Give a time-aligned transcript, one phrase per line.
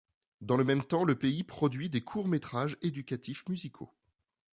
[0.41, 3.93] Dans le même temps, le pays produit des courts métrages éducatifs musicaux.